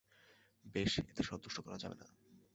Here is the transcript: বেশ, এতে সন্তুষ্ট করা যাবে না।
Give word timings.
বেশ, 0.65 0.91
এতে 1.01 1.23
সন্তুষ্ট 1.23 1.57
করা 1.61 1.77
যাবে 1.77 1.95
না। 1.95 2.05